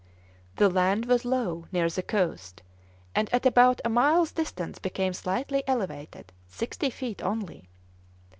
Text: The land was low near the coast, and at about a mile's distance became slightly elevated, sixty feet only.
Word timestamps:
The 0.55 0.67
land 0.67 1.05
was 1.05 1.25
low 1.25 1.67
near 1.71 1.87
the 1.87 2.01
coast, 2.01 2.63
and 3.13 3.31
at 3.31 3.45
about 3.45 3.81
a 3.85 3.89
mile's 3.89 4.31
distance 4.31 4.79
became 4.79 5.13
slightly 5.13 5.63
elevated, 5.67 6.31
sixty 6.47 6.89
feet 6.89 7.21
only. 7.21 7.69